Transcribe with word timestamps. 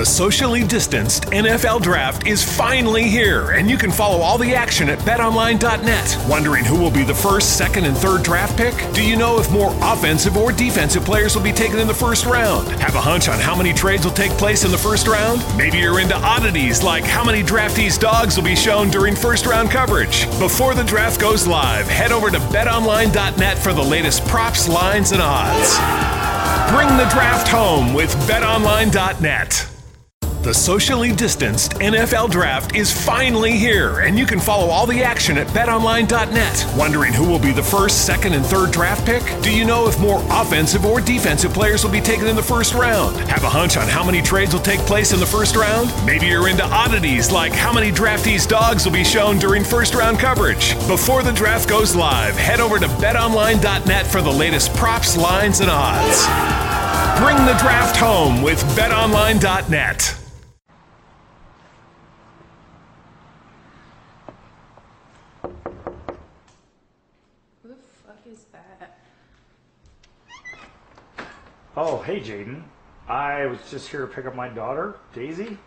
The 0.00 0.06
socially 0.06 0.64
distanced 0.64 1.24
NFL 1.24 1.82
draft 1.82 2.26
is 2.26 2.42
finally 2.42 3.02
here, 3.02 3.50
and 3.50 3.68
you 3.68 3.76
can 3.76 3.90
follow 3.90 4.22
all 4.22 4.38
the 4.38 4.54
action 4.54 4.88
at 4.88 4.98
betonline.net. 5.00 6.16
Wondering 6.26 6.64
who 6.64 6.80
will 6.80 6.90
be 6.90 7.04
the 7.04 7.14
first, 7.14 7.58
second, 7.58 7.84
and 7.84 7.94
third 7.94 8.22
draft 8.22 8.56
pick? 8.56 8.72
Do 8.94 9.06
you 9.06 9.14
know 9.14 9.38
if 9.38 9.52
more 9.52 9.76
offensive 9.82 10.38
or 10.38 10.52
defensive 10.52 11.04
players 11.04 11.36
will 11.36 11.42
be 11.42 11.52
taken 11.52 11.78
in 11.78 11.86
the 11.86 11.92
first 11.92 12.24
round? 12.24 12.66
Have 12.80 12.94
a 12.94 13.00
hunch 13.02 13.28
on 13.28 13.38
how 13.40 13.54
many 13.54 13.74
trades 13.74 14.06
will 14.06 14.14
take 14.14 14.30
place 14.38 14.64
in 14.64 14.70
the 14.70 14.78
first 14.78 15.06
round? 15.06 15.44
Maybe 15.58 15.76
you're 15.76 16.00
into 16.00 16.16
oddities 16.16 16.82
like 16.82 17.04
how 17.04 17.22
many 17.22 17.42
draftees' 17.42 17.98
dogs 17.98 18.38
will 18.38 18.44
be 18.44 18.56
shown 18.56 18.88
during 18.88 19.14
first 19.14 19.44
round 19.44 19.70
coverage. 19.70 20.24
Before 20.38 20.74
the 20.74 20.84
draft 20.84 21.20
goes 21.20 21.46
live, 21.46 21.86
head 21.86 22.10
over 22.10 22.30
to 22.30 22.38
betonline.net 22.38 23.58
for 23.58 23.74
the 23.74 23.84
latest 23.84 24.24
props, 24.24 24.66
lines, 24.66 25.12
and 25.12 25.20
odds. 25.20 25.76
Bring 26.74 26.88
the 26.96 27.10
draft 27.12 27.48
home 27.48 27.92
with 27.92 28.14
betonline.net. 28.26 29.69
The 30.42 30.54
socially 30.54 31.12
distanced 31.12 31.72
NFL 31.74 32.30
draft 32.30 32.74
is 32.74 32.90
finally 32.90 33.58
here, 33.58 34.00
and 34.00 34.18
you 34.18 34.24
can 34.24 34.40
follow 34.40 34.68
all 34.70 34.86
the 34.86 35.02
action 35.02 35.36
at 35.36 35.46
betonline.net. 35.48 36.66
Wondering 36.78 37.12
who 37.12 37.28
will 37.28 37.38
be 37.38 37.52
the 37.52 37.62
first, 37.62 38.06
second, 38.06 38.32
and 38.32 38.44
third 38.44 38.70
draft 38.70 39.04
pick? 39.04 39.22
Do 39.42 39.54
you 39.54 39.66
know 39.66 39.86
if 39.86 40.00
more 40.00 40.24
offensive 40.30 40.86
or 40.86 41.02
defensive 41.02 41.52
players 41.52 41.84
will 41.84 41.90
be 41.90 42.00
taken 42.00 42.26
in 42.26 42.36
the 42.36 42.42
first 42.42 42.72
round? 42.72 43.18
Have 43.28 43.44
a 43.44 43.50
hunch 43.50 43.76
on 43.76 43.86
how 43.86 44.02
many 44.02 44.22
trades 44.22 44.54
will 44.54 44.62
take 44.62 44.80
place 44.80 45.12
in 45.12 45.20
the 45.20 45.26
first 45.26 45.56
round? 45.56 45.92
Maybe 46.06 46.28
you're 46.28 46.48
into 46.48 46.64
oddities 46.64 47.30
like 47.30 47.52
how 47.52 47.70
many 47.70 47.92
draftees' 47.92 48.48
dogs 48.48 48.86
will 48.86 48.92
be 48.92 49.04
shown 49.04 49.38
during 49.38 49.62
first 49.62 49.94
round 49.94 50.18
coverage. 50.18 50.72
Before 50.88 51.22
the 51.22 51.32
draft 51.32 51.68
goes 51.68 51.94
live, 51.94 52.34
head 52.34 52.60
over 52.60 52.78
to 52.78 52.86
betonline.net 52.86 54.06
for 54.06 54.22
the 54.22 54.32
latest 54.32 54.72
props, 54.74 55.18
lines, 55.18 55.60
and 55.60 55.70
odds. 55.70 56.24
Bring 57.20 57.36
the 57.44 57.58
draft 57.60 57.96
home 57.96 58.40
with 58.40 58.62
betonline.net. 58.74 60.16
Who 67.62 67.68
the 67.68 67.74
fuck 67.74 68.16
is 68.26 68.46
that? 68.52 68.98
Oh, 71.76 71.98
hey, 72.02 72.20
Jaden. 72.20 72.62
I 73.08 73.46
was 73.46 73.58
just 73.70 73.88
here 73.88 74.02
to 74.02 74.06
pick 74.06 74.26
up 74.26 74.34
my 74.34 74.48
daughter, 74.48 74.96
Daisy. 75.14 75.58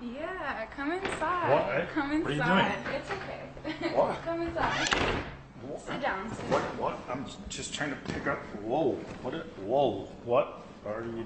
Yeah, 0.00 0.66
come 0.76 0.92
inside. 0.92 1.52
What? 1.52 1.88
Come 1.92 2.22
What 2.22 2.30
are 2.30 2.34
you 2.34 2.40
inside. 2.40 2.84
doing? 2.84 2.96
It's 2.96 3.10
okay. 3.10 3.88
What? 3.96 4.22
come 4.22 4.42
inside. 4.42 4.88
Sit 4.88 6.00
down. 6.00 6.30
Sit 6.34 6.44
What? 6.46 6.62
down. 6.62 6.78
What? 6.78 6.98
I'm 7.10 7.26
just 7.48 7.74
trying 7.74 7.90
to 7.90 7.96
pick 8.12 8.26
up. 8.26 8.38
Whoa! 8.62 8.92
What? 9.22 9.34
i- 9.34 9.38
Whoa! 9.62 10.08
What 10.24 10.62
are 10.86 11.02
you? 11.02 11.24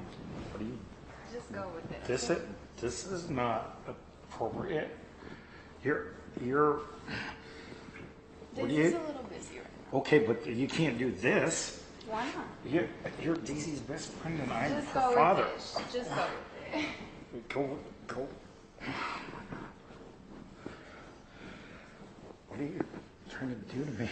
What 0.52 0.62
are 0.62 0.64
you? 0.64 0.78
Just 1.32 1.52
go 1.52 1.68
with 1.74 1.90
it. 1.92 2.04
This 2.04 2.30
is 2.30 2.38
this 2.80 3.06
is 3.06 3.28
not 3.30 3.76
appropriate. 3.86 4.96
You're 5.84 6.06
you're 6.42 6.80
This 8.54 8.62
what 8.62 8.70
you- 8.70 8.82
is 8.84 8.94
a 8.94 8.98
little 8.98 9.22
busy 9.24 9.58
right 9.58 9.66
now. 9.92 9.98
okay, 9.98 10.18
but 10.20 10.46
you 10.46 10.66
can't 10.66 10.98
do 10.98 11.12
this. 11.12 11.81
Why 12.08 12.24
not? 12.24 12.46
You're 12.66 12.88
you're 13.22 13.36
Daisy's 13.36 13.80
best 13.80 14.10
friend, 14.12 14.40
and 14.40 14.52
I'm 14.52 14.70
Just 14.70 14.88
her 14.88 15.00
go 15.00 15.14
father. 15.14 15.46
with 15.54 15.76
it. 15.76 15.92
Just 15.98 16.10
go 16.10 16.26
with 16.72 16.84
it. 17.34 17.48
Go 17.48 17.78
go. 18.08 18.28
What 22.48 22.60
are 22.60 22.64
you 22.64 22.80
trying 23.30 23.50
to 23.50 23.74
do 23.76 23.84
to 23.84 23.90
me? 24.02 24.08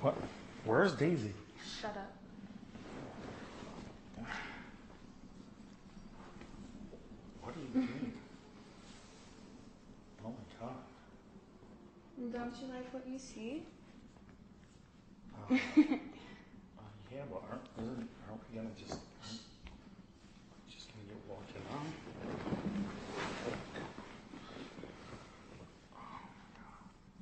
What? 0.00 0.16
Where's 0.64 0.94
Daisy? 0.94 1.32
Shut 1.80 1.96
up. 1.96 2.12
What 7.42 7.54
are 7.54 7.60
you 7.60 7.66
doing? 7.86 8.12
oh 10.24 10.28
my 10.28 10.66
god. 10.66 10.76
Don't 12.50 12.62
you 12.62 12.74
like 12.74 12.92
what 12.92 13.06
you 13.06 13.18
see? 13.18 13.62
Uh, 15.50 16.82
yeah, 17.12 17.22
but 17.30 17.42
aren't, 17.50 17.62
isn't, 17.78 18.08
aren't 18.28 18.42
we 18.50 18.56
gonna 18.56 18.70
just, 18.76 18.92
aren't, 18.92 19.40
just 20.68 20.88
gonna 20.88 21.06
get 21.06 21.16
walking 21.28 21.62
on? 21.70 21.86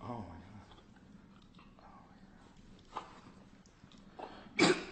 Oh 0.02 0.24
my 0.28 0.38
god. 4.58 4.74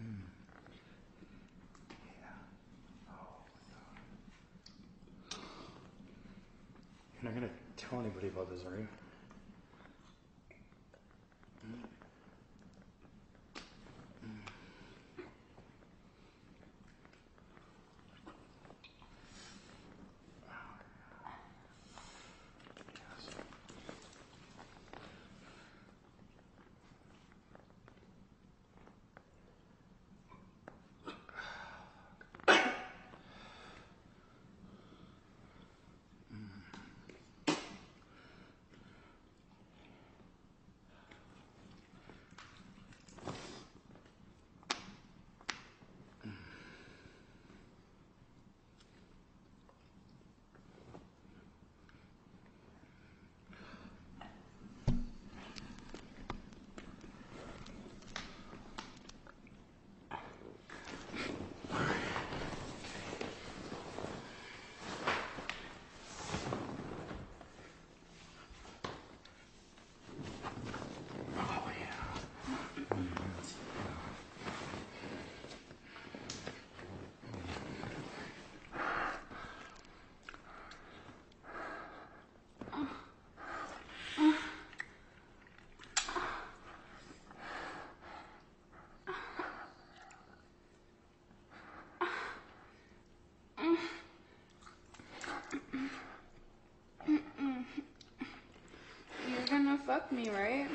Mm. 0.00 0.24
Yeah. 1.90 2.36
Oh 3.10 3.36
my 3.44 3.60
god. 3.72 4.00
You're 7.14 7.24
not 7.24 7.34
gonna 7.34 7.52
tell 7.76 8.00
anybody 8.00 8.28
about 8.28 8.48
this, 8.50 8.64
are 8.64 8.76
you? 8.78 8.88
Me, 100.12 100.28
right? 100.30 100.70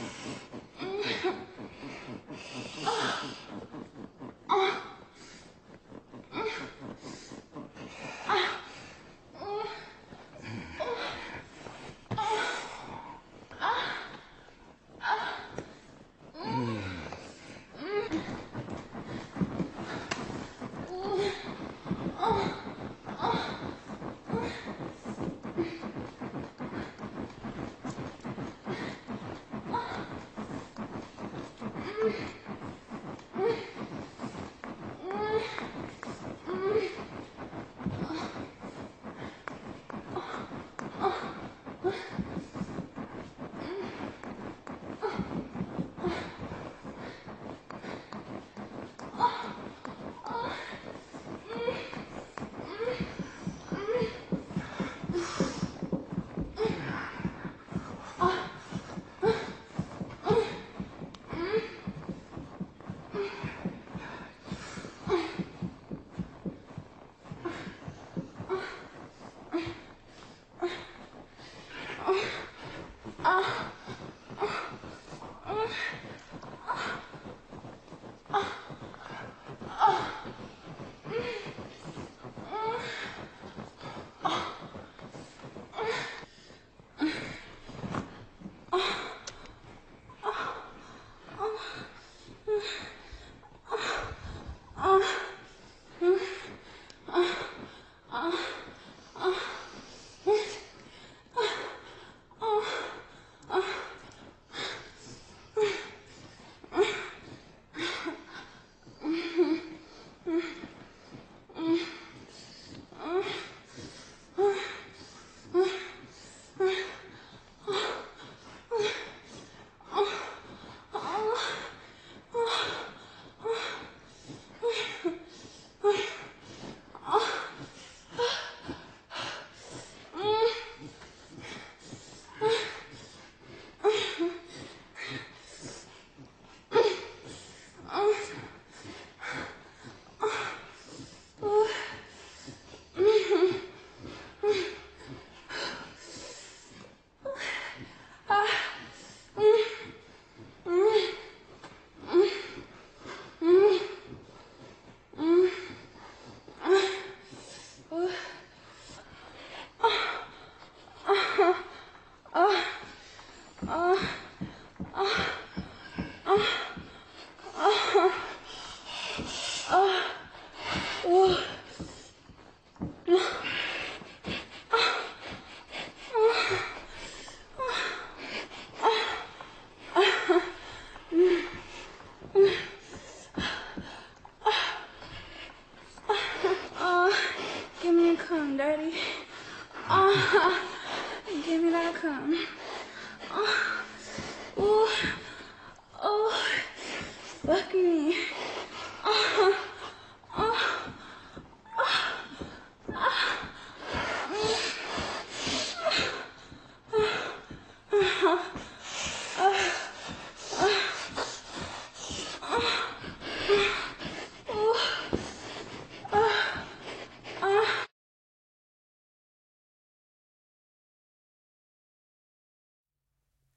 Mm-hmm. 0.00 0.45